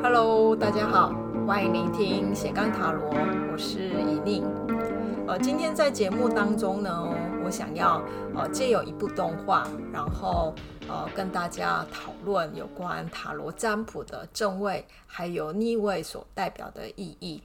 [0.00, 1.12] Hello，大家好，
[1.44, 3.10] 欢迎聆听斜杠塔罗，
[3.50, 4.44] 我是以宁。
[5.26, 7.12] 呃，今天在节目当中呢，
[7.44, 8.00] 我想要
[8.36, 10.54] 呃借由一部动画，然后
[10.86, 17.42] 呃跟大家讨论有关塔罗占卜的正位还有逆位所代表的意义。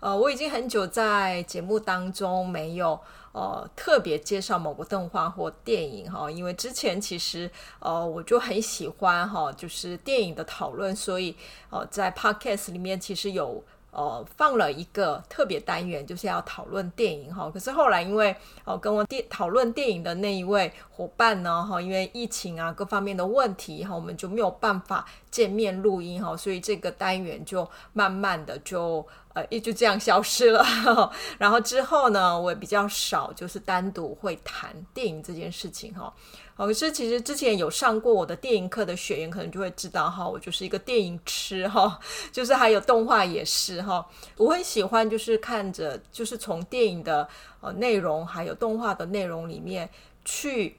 [0.00, 3.00] 呃，我已经很久在节目当中没有
[3.38, 11.36] 呃特别介绍某个动画或电影哈，因为之前其实呃我就很喜欢哈，就是电影的讨论，所以
[11.70, 13.62] 呃在 Podcast 里面其实有。
[13.90, 17.50] 呃，放了一个特别单元，就是要讨论电影哈。
[17.50, 30.64] 可是后来因为哦、跟我电讨论电影的那一位伙伴呢哈，因为疫情啊各方面的问题哈，我们就没有办法见面录音哈，所以这个单元就慢慢的就呃也就这样消失了。
[31.38, 36.12] 然后之后呢，我也比较少就是单独会谈电影这件事情哈。
[36.56, 42.00] 可是其实之前有上过我的电影课的学员，可能就会知道哈，我就是一个电影痴哈，
[42.32, 44.04] 就是还有动画也是哈，
[44.36, 47.28] 我很喜欢就是看着，就是从电影的
[47.60, 49.88] 呃内容还有动画的内容里面
[50.24, 50.76] 去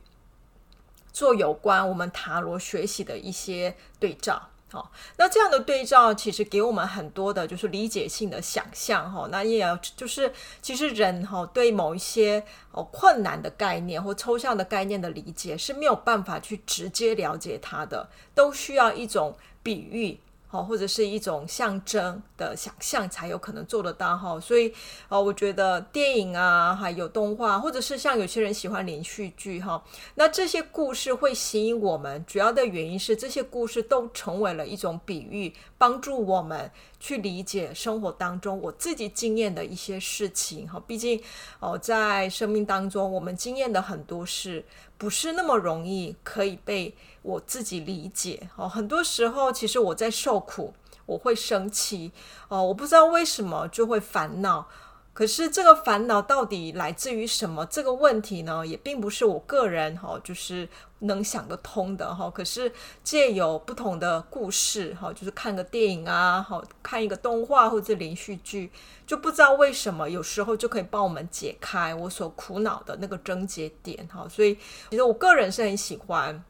[1.20, 4.42] 做有关我们塔罗学习的一些对照。
[4.72, 9.28] 好，那这样的对照其实给我们很多的，就是理解性的想象哈。
[9.30, 10.32] 那也要就是，
[10.62, 20.22] 其实人哈对某一些哦困难的概念或抽象的概念的理解是没有办法去直接了解它的，都需要一种比喻。
[20.52, 24.74] 好，或者是一种象征的想象才有可能做得到哈，所以
[25.08, 29.84] 呃，我觉得电影啊，还有动画，或者是像有些人喜欢连续剧哈，
[30.16, 40.82] 那这些故事会吸引我们，主要的原因是这些故事都成为了一种比喻，帮助我们去理解生活当中我自己经验的一些事情哈。
[40.88, 41.22] 毕竟
[41.60, 44.66] 哦，在生命当中，我们经验的很多事
[44.98, 46.96] 不是那么容易可以被。
[47.22, 50.74] 我自己理解哦，很多时候其实我在受苦，
[51.06, 52.12] 我会生气
[52.48, 54.68] 哦，我不知道为什么就会烦恼。
[55.12, 57.66] 可是这个烦恼到底来自于什么？
[57.66, 60.70] 这个问题呢，也并不是我个人哈，就是
[61.00, 62.30] 能想得通的哈。
[62.30, 62.72] 可是
[63.04, 68.72] 借有不同的故事哈，就是看个电影啊，好看一个动画或者连续剧，
[69.06, 74.26] 就不知道为什么有时候就可以帮我们解开我所苦恼的那个症结点哈。
[74.30, 74.58] 所以
[74.90, 76.42] 其实我个人是很喜欢。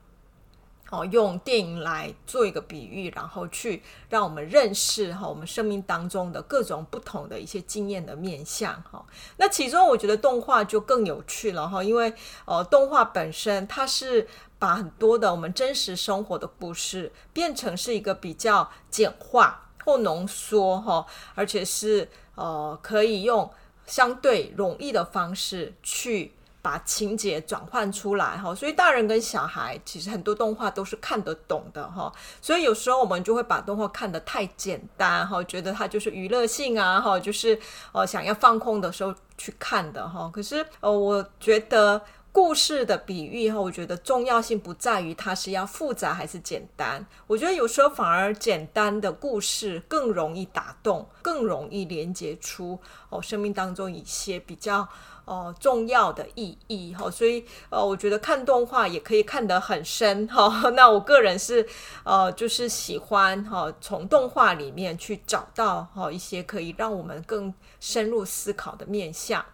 [0.91, 9.05] 哦，用电影来做一个比喻，然后去让我们认识哈我们生命当中的各种不同的一些经验的面向哈。
[9.37, 12.11] 那其中我觉得动画就更有趣了哈，因为
[12.45, 14.27] 呃动画本身它是
[14.57, 23.51] 把很多的我们真实生活的故事变成是一个比较简化或浓缩哈，而且是呃可以用
[23.85, 26.33] 相对容易的方式去。
[26.69, 37.59] 把情节转换出来哈，所以大人跟小孩其实很多动画都是看得懂的哈，所以有时候我们就会把动画看得太简单哈，觉得它就是娱乐性啊哈，就是
[37.91, 40.29] 呃想要放空的时候去看的哈。
[40.31, 41.99] 可是呃，我觉得
[42.31, 52.79] 故事的比喻哈，我觉得重要性不在于它是要复杂还是简单，我觉得有时候反而简单的故事更容易打动，更容易连接出
[53.09, 54.87] 哦生命当中一些比较。
[55.25, 60.71] 哦、重要的意义哈，所以呃，我觉得看动画也可以看得很深哈。
[60.73, 61.63] 那我个人是
[62.03, 69.45] 呃，就是喜欢哈，从动画里面去找到哈一些可以让我们更深入思考的面向。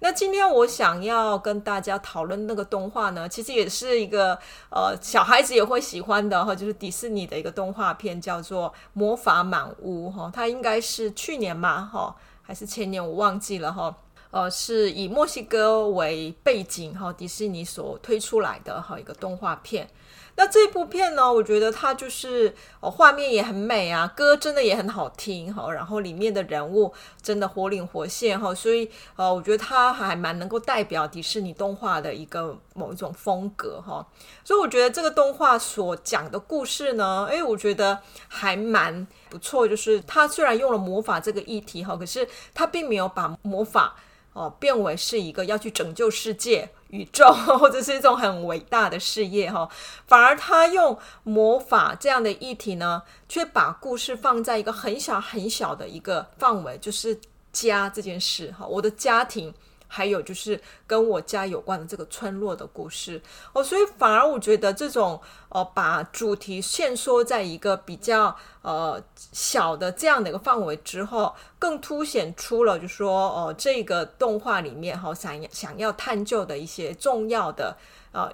[0.00, 4.38] 那今天我想要跟大家讨论那个动画呢，其实也是一个
[4.70, 10.30] 呃小孩子也会喜欢的哈，就是迪士尼的一个动画片，叫做《魔法满屋》哈。
[10.32, 13.96] 它应该是去年嘛哈，还是前年我忘记了哈。
[14.32, 19.88] 呃，是以墨西哥为背景哈，迪士尼所推出来的哈一个动画片。
[20.36, 26.92] 那这部片呢，我觉得它就是哦画面也很美啊，歌真的也很好听哈，然后里面的人物
[27.22, 34.06] 真的活灵活现哈，所以呃，我觉得它还蛮能够代表迪士尼动画的一个某一种风格哈。
[34.44, 37.98] 所以我觉得这个动画所讲的故事呢，诶，我觉得
[38.28, 39.66] 还蛮不错。
[39.66, 43.96] 就是它虽然用了魔法这个议题哈，可是它并没有把魔法。
[44.36, 49.66] 哦，变为是一个要去拯救世界、宇宙，或者是一种很伟大的事业哈，
[50.06, 57.18] 反而他用魔法这样的议题呢，却把故事放在一个很小很小的一个范围，就是
[57.50, 59.54] 家这件事哈，我的家庭。
[59.88, 63.20] 还有就是跟我家有关的这个村落的故事
[63.52, 69.02] 哦，所以反而我觉得这种呃，把主题限缩在一个比较呃
[69.32, 77.76] 小的这样的一个范围之后，更凸显出了就说哦、这个动画里面哈想想要探究的一些重要的
[78.12, 78.32] 呃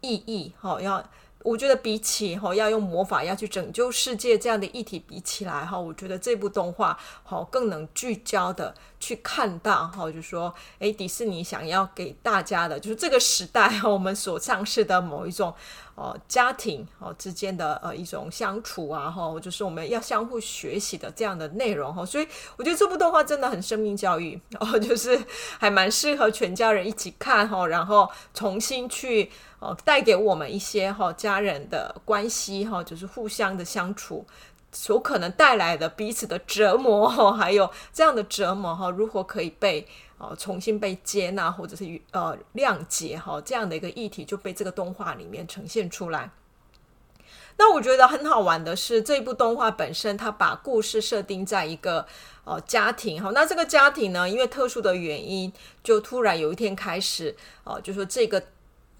[0.00, 1.04] 意义哈，要。
[1.44, 15.54] 我觉得比起哈要用魔法要去拯救世界这样的议题比起来哈，我觉得这部动画好更能聚焦的去看到哈，就是说，诶，迪士尼想要给大家的就是这个时代哈，我们所上市的某一种。
[16.00, 25.20] 哦，家庭哦之间的呃一种相处啊，哈，就是我们要相互学习的这样的内容哈，所以我觉得这部动画真的很生命教育哦， 就是
[25.58, 29.28] 还蛮适合全家人一起看哈，然后重新去
[29.58, 34.24] 哦带给我们一些哈家人的关系哈，就是互相的相处
[34.72, 39.86] 所可能带来的彼此的折磨哈， 还有这样的折磨哈，如何可以被。
[40.20, 46.28] 哦，重新被接纳或者是呃谅解哈，这样的一个议题就被这个动画里面呈现出来。
[47.56, 52.04] 那我觉得很好玩的是，这部动画本身它把故事设定在一个
[52.42, 55.52] 呃家庭哈，那这个家庭呢，因为特殊的原因，
[55.84, 58.42] 就突然有一天开始哦、就说这个。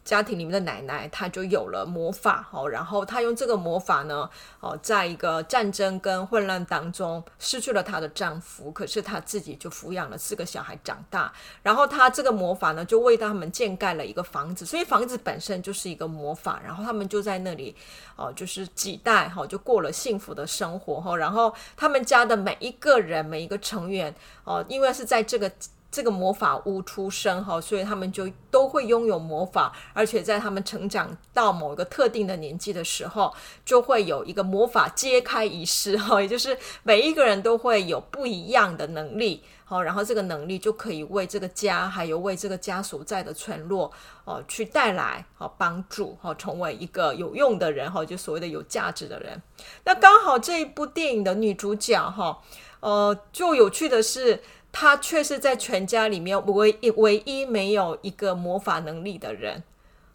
[0.08, 4.26] 家庭里面的奶奶，她就有了魔法，哦，然后她用这个魔法呢，
[4.60, 11.30] 哦，在一个战争跟混乱当中失去了她的丈夫，可是她自己就抚养了四个小孩长大，
[11.62, 17.76] 然后她这个魔法呢，就为他们建盖了一个房子，所以房子本身就是一个魔法，然后他们就在那里，
[18.16, 24.14] 哦，就是几代，哈，就过了幸福的生活，哈，然后他们家的每一个人，每一个成员，
[24.44, 25.52] 哦，因为是在这个。
[25.90, 43.90] 这个魔法屋出生哈，所以他们就都会拥有魔法，而且在他们成长到某一个特定的年纪的时候，就会有一个魔法揭开仪式哈， 也就是每一个人都会有不一样的能力，好，然后这个能力就可以为这个家，还有为这个家所在的村落
[44.24, 49.40] 哦，去带来好帮助，好，成为一个有用的人哈，就所谓的有价值的人。
[49.84, 52.42] 那刚好这一部电影的女主角哈，
[52.80, 54.42] 呃，就有趣的是。
[54.80, 59.64] 他却是在全家里面唯一唯一没有一个魔法能力的人。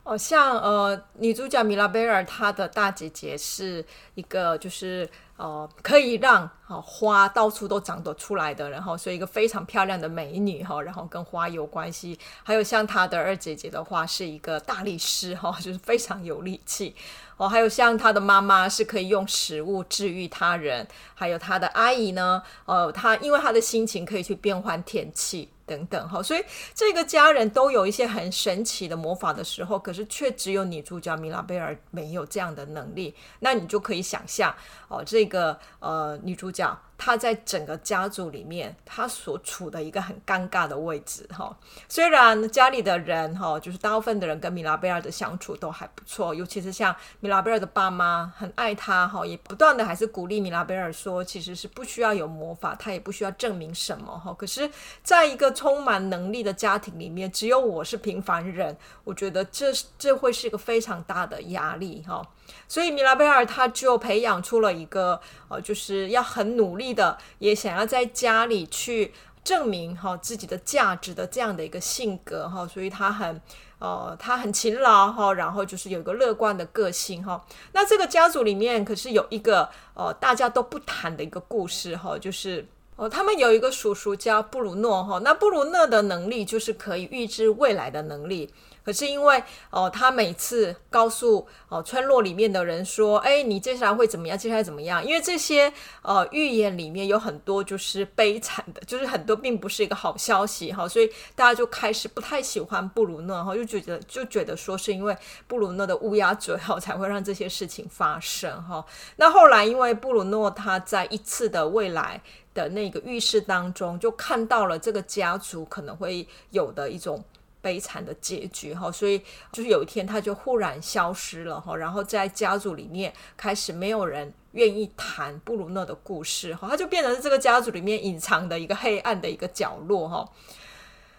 [0.04, 3.84] 哦，像呃女主角米拉贝尔，她的大姐姐是
[4.16, 12.20] 一个就是呃可以让好花到处都长得出来的，然后所以一个非常漂亮的美女哈，然后跟花有关系。
[12.44, 16.94] 还有像她的二姐姐的话，是一个大力士哈，就是非常有力气。
[17.38, 20.86] 哦，还有像她的妈妈是可以用食物治愈他人，
[21.16, 26.44] 还有她的阿姨呢，呃，她因为她的心情可以去变换天气等等哈，所以
[26.76, 34.56] 这个家人都有一些很神奇的魔法的时候，可是却只有女主角米拉贝尔没有这样的能力，那你就可以想象
[34.88, 36.78] 哦，这个呃女主角。
[36.98, 41.56] 他在整个家族里面，他所处的一个很尴尬的位置哈。
[41.90, 54.34] 虽然家里的人哈，就是大部分的人跟米拉贝尔的相处都还不错，尤其是像米拉贝尔的爸妈很爱他哈，也不断的还是鼓励米拉贝尔说，其实是不需要有魔法，他也不需要证明什么哈。
[54.38, 54.70] 可是，
[55.04, 62.26] 在一个充满能力的家庭里面，只有我是平凡人，我觉得这这会是一个非常大的压力哈。
[62.68, 65.20] 所以米拉贝尔他就培养出了一个
[65.50, 69.14] 呃，就是要很努力的，也想要在家里去
[69.44, 72.68] 证明哈自己的价值的这样的一个性格哈。
[72.68, 73.42] 所以他很
[73.80, 77.46] 呃，他很勤劳哈，然后就是有一个乐观的个性哈。
[77.74, 82.66] 那这个家族里面可是有一个呃大家都不谈的一个故事哈，就是
[82.96, 85.20] 哦，他们有一个叔叔叫布鲁诺哈。
[85.24, 88.54] 那布鲁诺的能力就是可以预知未来的能力。
[88.84, 94.38] 可是因为哦，他每次告诉哦村落里面的人说：“哎，你接下来会怎么样？
[94.38, 105.16] 接下来怎么样？”因为这些呃预言里面有很多就是悲惨的，就是很多并不是一个好消息哈，所以大家就开始不太喜欢布鲁诺哈，就觉得就觉得说是因为
[105.48, 108.86] 布鲁诺的乌鸦嘴哈才会让这些事情发生哈。
[109.16, 112.22] 那后来因为布鲁诺他在一次的未来
[112.54, 117.24] 的那个预示当中，就看到了这个家族可能会有的一种。
[117.64, 119.18] 悲惨的结局哈，所以
[119.54, 130.30] 就是有一天他就忽然消失了哈，然后在家族里面开始没有人愿意谈布鲁诺的故事哈，他就变成这个家族里面隐藏的一个黑暗的一个角落哈。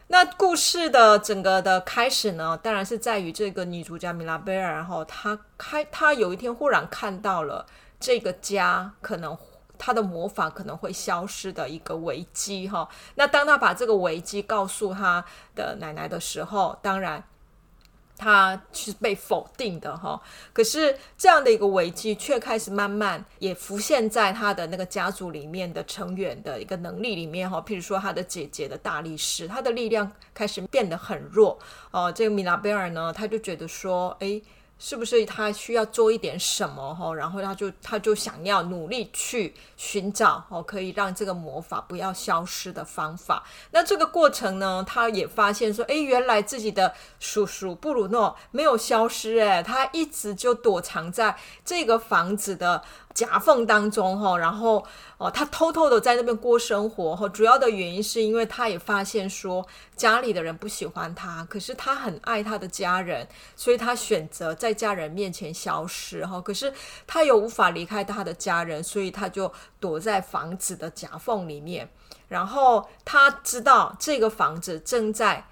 [0.09, 7.65] 那故事的整个的开始呢，当然是在于这个女主角米拉贝尔哈，她开她有一天忽然看到了
[7.99, 9.35] 这个家可能。
[9.85, 15.23] 他的魔法可能会消失的一个危机哈，那当他把这个危机告诉他
[15.55, 17.23] 的奶奶的时候，当然
[18.17, 20.19] 他是被否定的哈。
[20.55, 27.63] 可是这样的一个危机却开始慢慢也浮现在他的那个家族里面的成员的一个能力里面哈。
[27.67, 31.59] 譬如说他的姐姐的大力士，他的力量开始变得很弱
[31.91, 32.11] 哦。
[32.11, 34.43] 这个米拉贝尔呢，他就觉得说，诶。
[34.79, 37.15] 是不是他需要做一点什么哈？
[37.15, 43.45] 然后他就他就想要努力去寻找哦，可以让这个魔法不要消失的方法。
[43.71, 52.83] 那这个过程呢，他也发现说，诶，原来自己的叔叔布鲁诺没有消失，诶，他一直就躲藏在这个房子的
[53.15, 54.85] 夹缝当中哈，然后
[55.19, 57.29] 哦，他偷偷的在那边过生活哈。
[57.29, 66.41] 主要的原因是因为他也发现说家里的人不喜欢他，可是他很爱他的家人，所以他选择在家人面前消失哈。
[66.41, 66.73] 可是
[67.07, 71.89] 他又无法离开他的家人，所以他就躲在房子的夹缝里面。
[72.27, 75.47] 然后他知道这个房子正在。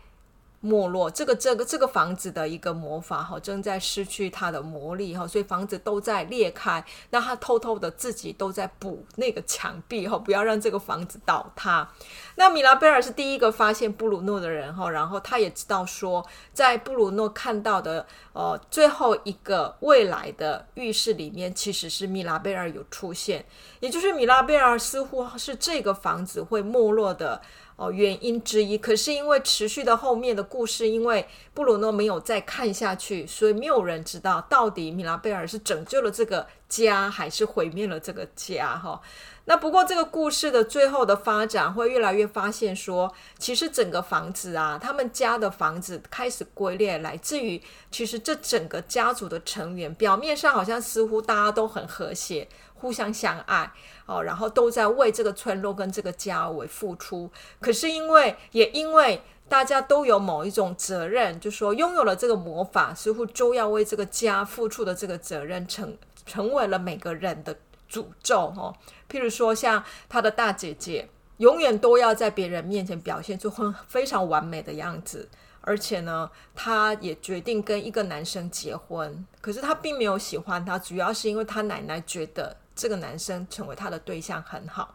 [0.64, 6.82] 没落，这个这个这个房子的一个魔法哈，正在失去它的魔力哈，所以房子都在裂开。
[7.10, 11.90] 那他偷偷的自己都在补那个墙壁哈，不要让这个房子倒塌。
[12.36, 23.44] 那米拉贝尔是第一个发现布鲁诺的人哈，然后他也知道说，在布鲁诺看到的呃最后一个未来的浴室里面，其实是米拉贝尔有出现，
[23.80, 27.42] 也就是米拉贝尔似乎是这个房子会没落的。
[27.90, 38.76] 原因之一，可是因为持续的后面的故事，因为布鲁诺没有再看下去，所以没有人知道到底米拉贝尔是拯救了这个家，还是毁灭了这个家。
[38.76, 39.00] 哈，
[39.46, 47.60] 那不过这个故事的最后的发展会越来越发现说，其实整个房子啊，他们家的房子开始龟裂，来自于
[47.90, 52.46] 其实这整个家族的成员表面上好像似乎大家都很和谐。
[52.74, 53.72] 互相相爱
[54.20, 57.30] 然后都在为这个村落跟这个家为付出。
[57.60, 67.54] 可是因为也因为大家都有某一种责任，就说拥有了这个魔法，似乎就要为这个家付出的这个责任成成为了每个人的
[67.90, 68.74] 诅咒哦。
[69.10, 75.28] 譬如说，像他的大姐姐，永远都要在别人面前表现出很非常完美的样子，
[75.60, 79.26] 而且呢，他也决定跟一个男生结婚。
[79.42, 82.56] 可是他并没有喜欢他，主要是因为他奶奶觉得。
[82.74, 84.94] 这个男生成为他的对象很好，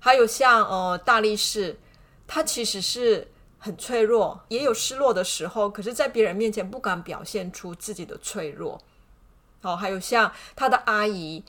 [0.00, 1.78] 还有像呃大力士，
[2.26, 3.28] 他其实是
[3.58, 8.80] 很脆弱，也有失落的时候，可是，在别人面前不敢表现出自己的脆弱。
[9.62, 11.44] 哦，还有像他的阿姨。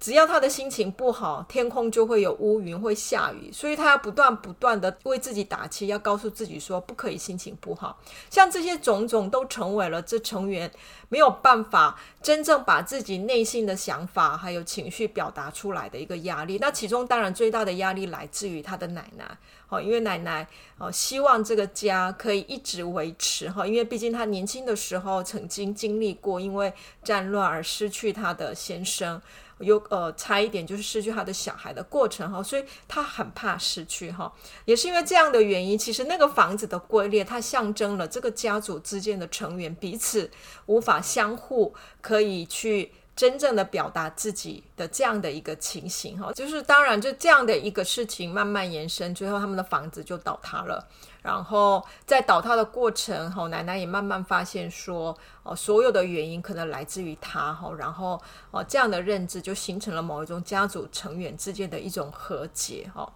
[0.00, 8.00] 只要他的心情不好，天空就会有乌云，会下雨，所以他要不断不断的为自己打气，要告诉自己说不可以心情不好。
[8.30, 10.70] 像这些种种都成为了这成员
[11.10, 16.56] 没有办法真正把自己内心的想法还有情绪表达出来的一个压力。
[16.58, 19.36] 那其中当然最大的压力来自于他的奶奶，
[19.68, 26.72] 哦，因为奶奶哦希望这个家可以一直维持哈，因为毕竟他年轻的时候曾经经历过因为
[27.04, 29.20] 战乱而失去他的先生。
[29.60, 34.32] 有呃，差一点就是失去他的小孩的过程哈，所以他很怕失去哈，
[34.64, 40.30] 也是因为这样的原因，其实那个房子的龟裂，它象征了这个家族之间的成员彼此
[40.66, 50.88] 无法相互可以去真正的表达自己的这样的一个情形哈，就是当然就这样的一个事情慢慢延伸，最后他们的房子就倒塌了。
[51.22, 58.18] 然后在倒塌的过程，哈，奶奶也慢慢发现说，哦，所有的原因可能来自于他，哈，然后
[58.50, 63.12] 哦，这样的认知就形成了某一种家族成员之间的一种和解，哈。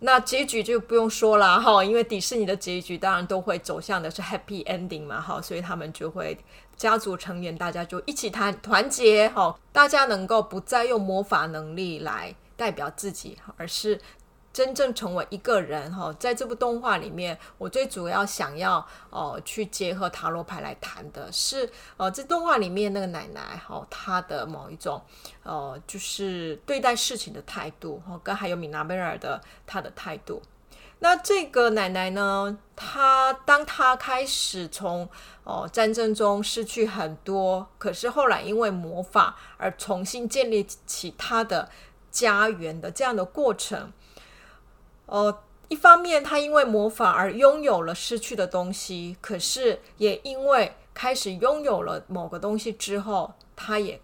[0.00, 6.36] 那结局就不用说了，哈，因为迪士尼的结局当然都会走向的是 happy ending 嘛，哈，所以他们就会
[6.76, 14.00] 家族成员大家就一起谈团结，哈，大家能够不再用魔法能力来代表自己，而是。
[14.58, 25.00] 真正成为一个人哈，在这部动画里面，我最主要想要哦去结合塔罗牌来谈的是，呃，这动画里面那个奶奶哈，她的某一种
[25.44, 30.42] 呃，就是对待事情的态度哈，跟还有米娜贝尔的她的态度。
[30.98, 35.08] 那这个奶奶呢，她当她开始从
[35.44, 41.68] 哦战争中失去很多，可是后来因为魔法而重新建立起她的
[42.10, 43.92] 家园的这样的过程。
[45.08, 54.00] 呃，一方面，他因为魔法而拥有了失去的东西，可是也因为开始拥有了某个东西之后，他也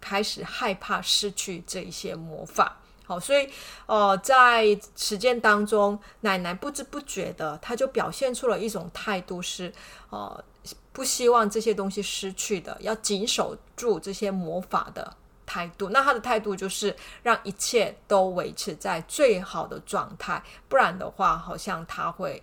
[0.00, 2.78] 开始害怕失去这一些魔法。
[3.04, 3.48] 好，所以
[3.86, 9.74] 呃，在实践当中，奶奶不知不觉的，他就表现出了一种态度是，是
[10.10, 10.44] 呃，
[10.92, 15.16] 不希望这些东西失去的，要谨守住这些魔法的。
[15.50, 22.40] 态度，那他的态度就是让一切都维持在最好的状态，不然的话，好像他会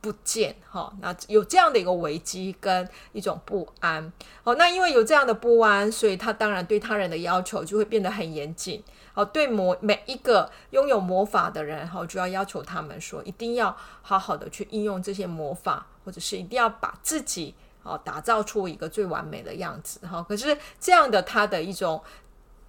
[0.00, 0.92] 不见哈。
[1.00, 4.56] 那有这样的一个危机跟一种不安哦。
[4.56, 8.82] 那因为有这样的不安，所以他当然对他人的要求就会变得很严谨
[9.14, 9.24] 哦。
[9.24, 20.24] 对魔每一个拥有魔法的人哈，就要要求他们说，一定要好好的去应用这些魔法，或者是一定要把自己哦，打造出一个最完美的样子哈。
[20.28, 22.02] 可是这样的他的一种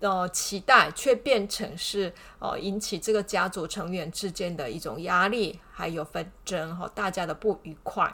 [0.04, 8.14] 的期待，却变成是呃引起这个家族成员之间的一种压力，还有纷争哈，大家的不愉快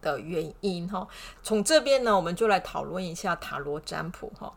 [0.00, 1.08] 的原因哈。
[1.42, 4.54] 从这边呢，我们就来讨论一下塔罗占卜哈。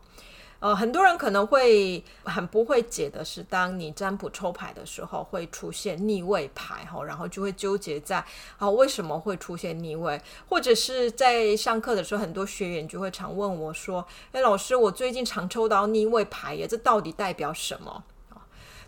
[0.62, 8.24] 呃，很多人可能会很不会解的是，当你占卜抽牌的时候，会出现逆位牌哈，然后就会纠结在
[8.58, 18.04] 啊为什么会出现逆位，或者是在上课的时候，很多学员就会常问我说：“哎，老师，我最近常抽到逆位牌耶，这到底代表什么？”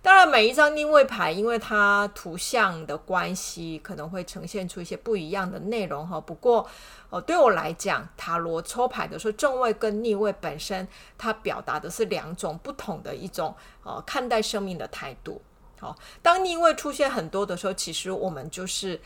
[0.05, 6.21] 当然，每一张逆位牌，因为它图像的关系，可能会呈现出一些不一样的内容哈。
[6.21, 6.69] 不过，
[7.09, 15.41] 哦，对我来讲，塔罗抽牌的时候，正位跟逆位本身，它表达的是两种不同的一种呃看待生命的态度。
[15.81, 19.01] 好，当逆位出现很多的时候，其实我们就是。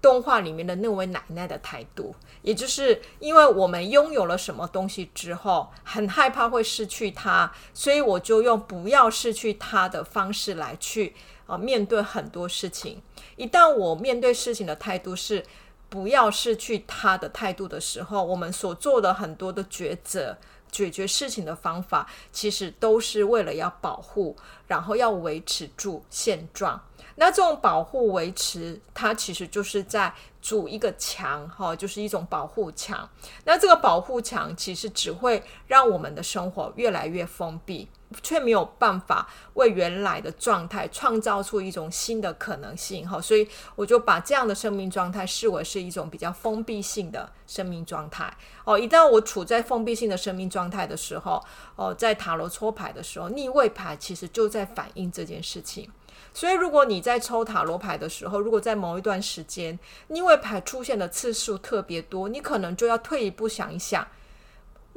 [0.00, 11.14] 动画里面的那位奶奶的态度，也就是因为我们拥有了什么东西之后，很害怕会失去它，所以我就用不要失去它的方式来去
[11.46, 13.02] 啊面对很多事情。
[13.36, 15.44] 一旦我面对事情的态度是
[15.88, 20.36] 不要失去它的态度的时候，我们所做的很多的抉择、
[20.70, 26.80] 解决事情的方法，其实都是为了要保护，然后要维持住现状。
[27.18, 33.08] 那这种保护维持，它其实就是在筑一个墙，哈，就是一种保护墙。
[33.44, 37.88] 那这个保护墙其实只会让我们的生活越来越封闭，
[38.22, 43.20] 却没有办法为原来的状态创造出一种新的可能性，哈。
[43.20, 48.32] 所以我就把这样的生命状态视为是一种比较封闭性的生命状态。
[48.64, 51.44] 哦，一旦我处在封闭性的生命状态的时候，
[51.76, 55.90] 哦，在塔罗抽牌的时候，逆位牌其实就在反映这件事情。
[56.32, 64.06] 所以，如果你在抽塔罗牌的时候，如果在某一段时间逆位牌出现的次数特别多，你可能就要退一步想一想，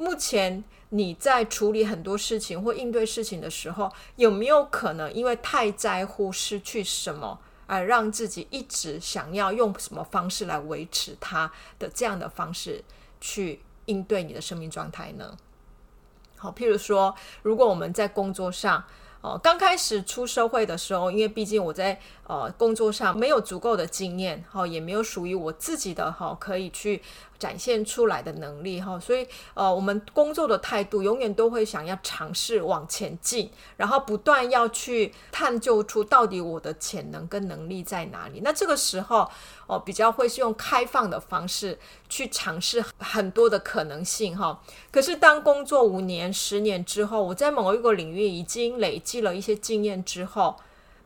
[0.00, 12.82] 目前你在处理很多事情或应对事情的时候，有没有可能因为太在乎失去什么，而让自己一直想要用什么方式来维持它的这样的方式
[13.20, 15.36] 去应对你的生命状态呢？
[16.38, 18.82] 好，譬如说，如果我们在工作上，
[19.20, 27.02] 哦，刚开始出社会的时候，因为毕竟我在呃工作上没有足够的经验，哈，也没有属于我自己的哈可以去
[27.40, 38.40] 展现出来的能力哈，所以呃，我们工作的态度永远都会想要尝试往前进，然后不断要去探究出到底我的潜能跟能力在哪里。
[38.44, 39.26] 那这个时候
[39.66, 44.60] 哦，比较会是用开放的方式去尝试很多的可能性哈。
[44.90, 49.20] 可是当工作五年、十年之后，我在某一个领域已经累积。
[49.20, 50.56] 了一些经验之后，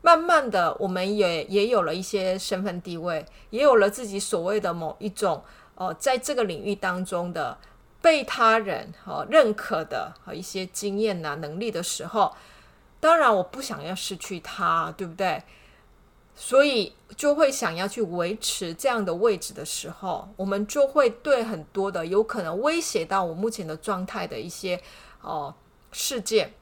[0.01, 5.43] 慢慢的，我们也也有了一些身份地位，也有了自己所谓的某一种
[5.75, 7.57] 哦，在这个领域当中的
[8.01, 12.35] 被他人呃认可的和一些经验呐、啊、能力的时候，
[12.99, 15.43] 当然我不想要失去它，对不对？
[16.35, 24.81] 所以就会想要去维持这样的位置的时候，我们就会对很多的有可能威胁到我目前的状态的一些
[25.21, 25.53] 哦、
[25.91, 26.53] 事件。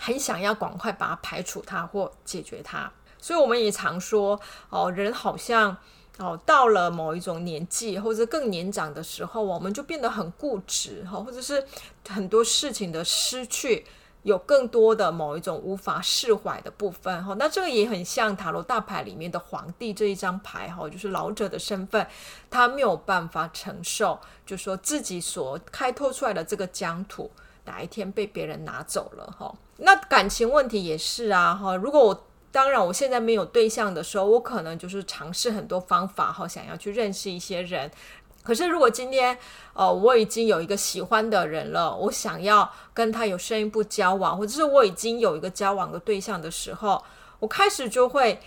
[0.00, 5.76] 很想要赶快把它排除它或解决它，所以我们也常说哦，人好像
[6.18, 11.64] 哦到了某一种年纪或者更年长的时候，我们就变得很固执哈，或者是
[12.08, 13.86] 很多事情的失去，
[14.24, 17.34] 有更多的某一种无法释怀的部分哈。
[17.38, 22.06] 那这个也很像塔罗大牌里面的皇帝这一张牌哈，就是老者的身份，
[22.50, 27.30] 他没有办法承受，就说自己所开拓出来的这个疆土。
[27.64, 29.54] 哪一天被别人拿走了哈？
[29.76, 31.76] 那感情问题也是啊哈。
[31.76, 37.90] 如果我当然我现在没有对象的时候，我可能就是尝试很多方法哈，想要去认识一些人。
[38.42, 39.36] 可是如果今天
[39.74, 47.04] 呃我已经有一个喜欢的人了，我想要跟他有深一步交往，或者是我已经有一个交往的对象的时候，
[47.40, 48.40] 我开始就会。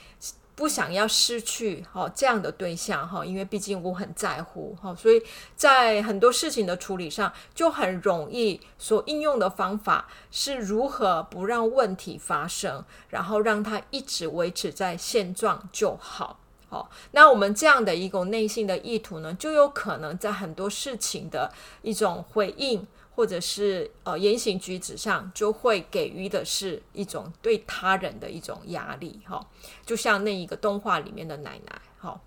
[0.62, 5.20] 不想要失去哈这样的对象哈，因为毕竟我很在乎哈，所以
[5.56, 16.40] 在很多事情的处理上就很容易所应用的方法是如何不让问题发生，然后让它一直维持在现状就好。
[16.70, 22.86] 好，那我们这样的一种内心的意图呢，就有可能在很多事情的一种回应。
[23.16, 29.46] 或者是呃言行举止上，就会给予的是一种对他人的一种压力哈，
[29.86, 32.20] 就像那一个动画里面的奶奶哈。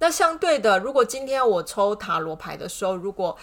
[0.00, 3.36] 那相对的，如果今天我抽塔罗牌的时候，如果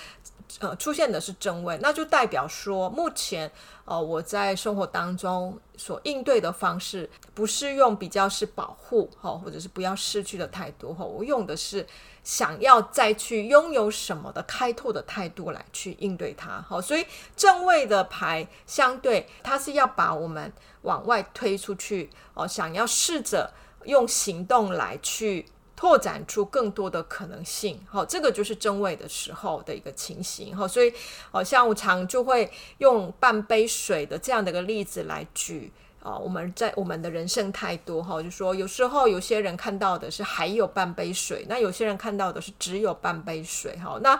[0.60, 3.52] 呃，出现的是正位，那就代表说，目前
[3.84, 11.86] 呃，我在生活当中所应对的方式，不是用比较是保护哈，或者是不要失去的态度哈，我用的是
[12.24, 16.64] 想要再去拥有什么的开拓的态度来去应对它。
[16.68, 17.06] 好，所以
[17.36, 20.54] 正位的牌相对，它是要把我们
[20.84, 23.52] 往外推出去哦，想要试着
[23.86, 25.46] 用行动来去。
[25.86, 30.92] 拓展出更多的可能性，好，这个就是正位的时候的一个情形，好，所以，
[31.30, 35.72] 好像我常就会用半杯水的这样的一个例子来举，
[36.02, 44.20] 啊，我们在我们的人生太多，哈，就说有时候有些人看到的是还有半杯水，那有些人看到的是只有半杯水，哈，那，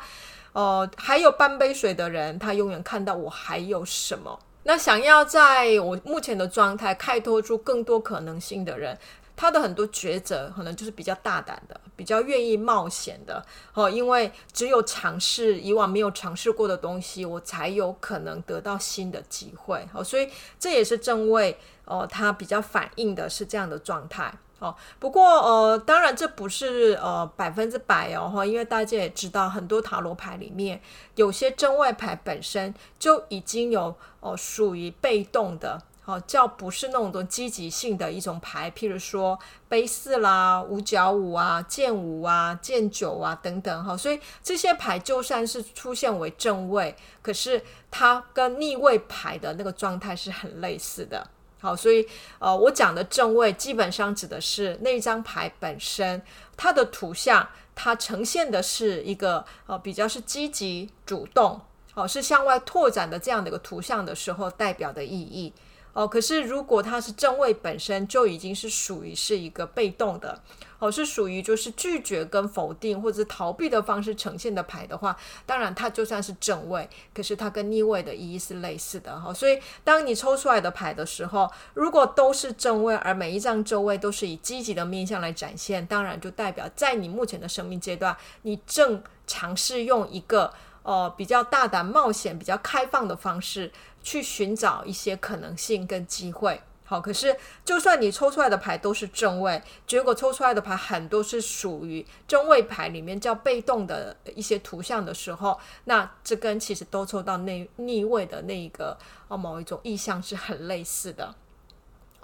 [0.54, 8.96] 呃，还有半杯水的人，他永远看到我还有什么，那想要在我目前的状态开拓出更多可能性的人。
[9.36, 24.74] 他的很多抉择可能就是比较大胆的，比较愿意冒险的哦，因为只有尝试以往没有尝试过的东西，我才有可能得到新的机会哦，所以这也是正位哦，他比较反映的是这样的状态哦。
[25.00, 30.82] 不过呃，当然这不是呃百分之百哦，因为大家也知道，很多塔罗牌里面
[31.16, 35.82] 有些正位牌本身就已经有哦属于被动的。
[36.06, 39.38] 哦，叫不是那种多积极性的一种牌，譬如说
[39.68, 51.28] 杯四啦、五角五啊、剑五啊、剑九啊等等哈，所以这些牌就算是出现为正位，可是它跟逆位牌的那个状态是很类似的。
[51.60, 56.22] 好，所以呃，我讲的正位基本上指的是那一张牌本身，
[56.56, 61.60] 它的图像，它呈现的是一个呃比较是积极主动，
[61.96, 65.52] 哦，是向外拓展的这样的一个图像的时候代表的意义。
[65.96, 70.42] 哦，可是如果它是正位本身就已经是属于是一个被动的，
[70.78, 79.34] 哦，是属于就是拒绝跟否定或者逃避的方式呈现的牌的话，当然它就算是正位，可是它跟逆位的意义是类似的哈。
[79.34, 90.54] 所以当你抽出来的牌的时候，如果都是正位，而每一张正位都是以积极的面向来展现，当然就代表在你目前的生命阶段，你正尝试用一个。
[90.86, 93.72] 呃，比较大胆冒险、比较开放的方式
[94.06, 96.62] 去寻找一些可能性跟机会。
[96.88, 108.96] 好，可是就算你抽出来的牌都是正位，结果抽出来的牌很多是属于正位牌里面叫被动的一些图像的时候，那这跟其实都抽到那逆位的那一个
[109.28, 111.34] 哦某一种意向是很类似的。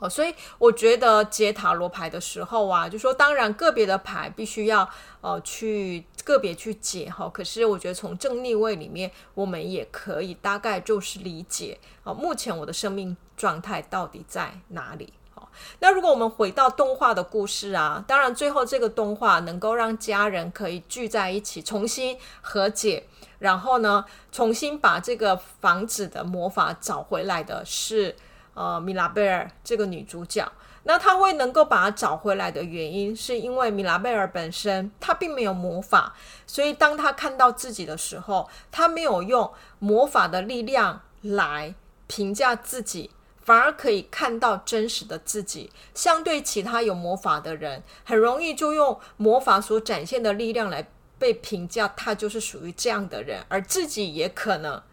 [0.01, 4.89] 哦，所以我觉得解塔罗牌的时候啊，就说当然个别的牌必须要
[5.21, 15.13] 呃去个别去解哈，可是我觉得从正逆位里面，我们也可以大概就是理解哦，目前我的生命状态到底在哪里？
[15.35, 23.05] 哦，那如果我们回到动画的故事啊，当然最后这个动画能够让家人可以聚在一起，重新和解，
[23.37, 28.15] 然后呢，重新把这个房子的魔法找回来的是。
[28.53, 30.51] 呃，米拉贝尔这个女主角，
[30.83, 36.13] 那她会能够把她找回来的原因，是因为米拉贝尔本身她并没有魔法，
[36.45, 41.73] 所以当她看到自己的时候，她没有用魔法的力量来
[42.07, 43.11] 评价自己，
[43.41, 45.71] 反而可以看到真实的自己。
[45.93, 54.83] 相对其他有魔法的人，很容易就用魔法所展现的力量来被评价，他就是属于这样的人，而自己也可能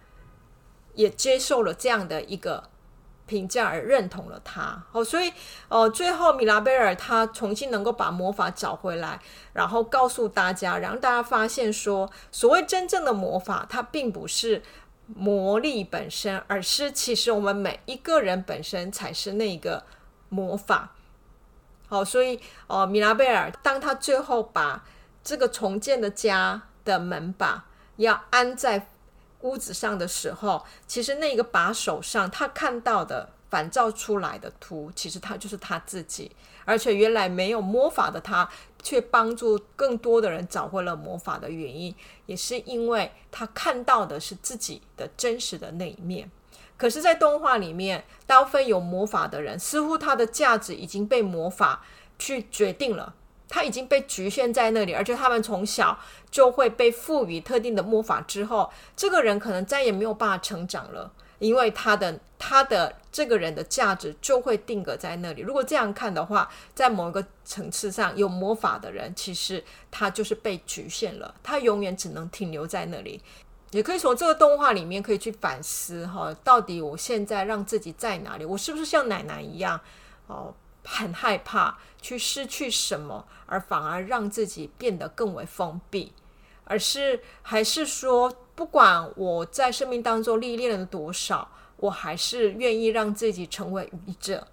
[0.95, 2.69] 也接受了这样的一个。
[3.29, 5.31] 评价而认同了他，哦，所以，
[5.69, 9.21] 呃，最后米拉贝尔他重新能够把魔法找回来，
[9.53, 14.63] 然后告诉大家，让大家发现说，所谓真正的魔法，它并不是
[15.07, 19.85] 魔力本身，而是其实我们每一个人本身才是那个
[20.31, 20.95] 魔法。
[21.87, 24.85] 好，所以，哦，米拉贝尔当他最后把
[25.23, 28.89] 这个重建的家的门把要安在。
[29.41, 36.31] 屋子上的时候，其实那个把手上他看到的反照出来的图，其实他就是他自己。
[36.65, 38.47] 而且原来没有魔法的他，
[38.83, 41.95] 却帮助更多的人找回了魔法的原因，
[42.27, 46.31] 也是因为他看到的是自己的真实的那一面。
[46.77, 51.83] 可是，在动画里面，大部分有魔法的人，似乎他的价值已经被魔法
[52.19, 53.15] 去决定了。
[53.49, 55.99] 他已经被局限在那里，而且他们从小
[56.31, 65.41] 就会被赋予特定的魔法，之后这个人可能再也没有办法成长了，因为他的他的这个人的价值就会定格在那里。
[65.41, 73.21] 如果这样看的话，在某一个层次上，有魔法的人其实他就是被局限了，他永远只能停留在那里。
[73.71, 78.45] 也可以从这个动画里面可以去反思哈，到底我现在让自己在哪里？
[78.45, 79.81] 我是不是像奶奶一样
[80.27, 80.55] 哦？
[80.85, 86.13] 很害怕去失去什么，而反而让自己变得更为封闭，
[86.65, 94.47] 而是还是说，不管我在生命当中历练了多少，我还是愿意让自己成为愚者，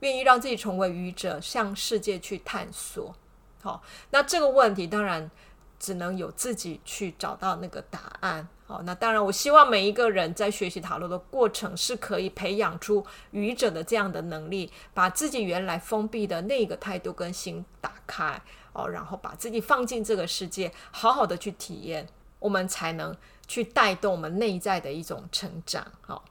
[0.00, 3.14] 愿意让自己成为愚者，向世界去探索。
[3.62, 5.30] 好，那这个问题当然
[5.78, 8.48] 只能有自己去找到那个答案。
[8.68, 18.38] 好，那当然，我希望每一个人在学习塔罗的过程是可以培养出愚者的这样的能力，把自己原来封闭的那个态度跟心打开
[18.74, 22.06] 哦，然后把自己放进这个世界，好好的去体验，
[22.38, 25.84] 我们才能去带动我们内在的一种成长。
[26.02, 26.22] 好。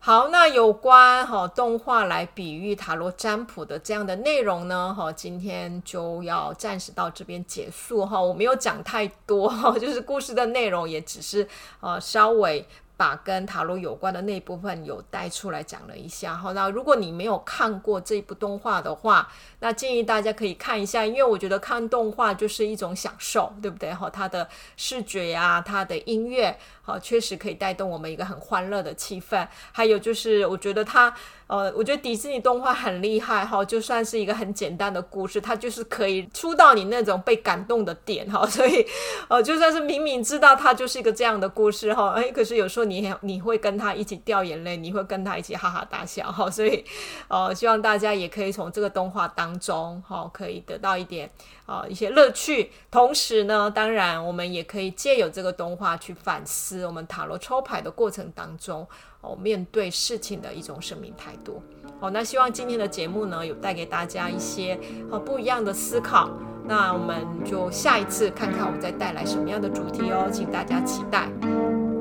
[0.00, 8.20] 好，那有关哈动画来比喻塔罗占卜的这样的内容呢，哈，今天就要暂时到这边结束哈。
[8.20, 11.46] 我没有讲太多哈，就是故事的内容也只是
[11.80, 12.66] 呃稍微。
[12.98, 19.30] 把跟塔罗有关的那一部分有带出来讲了一下哈，那如果你没有看过这部动画的话，
[19.60, 24.10] 那建议大家可以看一下，因为我觉得看动画就是一种享受，对不对哈？
[24.10, 29.46] 它的视觉呀，它的音乐，好，确实可以带动我们一个很欢乐的气氛。
[29.72, 31.14] 还有就是，我觉得它。
[31.48, 38.46] 呃，我觉得迪士尼动画很厉害哈，就算是一个很简单的故事，它就是可以出到你那种被感动的点哈。
[38.46, 38.86] 所以，
[39.28, 46.50] 呃，就算是明明知道它就是一个这样的故事哈，哎，可是有时候你你会跟他一起掉眼泪，你会跟他一起哈哈大笑哈。
[46.50, 46.84] 所以，
[47.28, 51.30] 呃，希望大家也可以从这个动画当中哈，可以得到一点
[51.64, 52.70] 啊、一些乐趣。
[52.90, 58.86] 同时呢，当然我们也可以借由这个动画去反思我们塔罗抽牌的过程当中。
[59.20, 61.60] 哦，面对事情的一种生命态度。
[62.00, 64.78] 好，那希望今天的节目呢，有带给大家一些
[65.10, 66.30] 和不一样的思考。
[66.64, 71.28] 那我们就下一次看看我们再带来什么样的主题哦，请大家期待。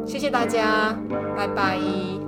[0.06, 0.96] 谢谢大家，
[1.36, 2.27] 拜拜。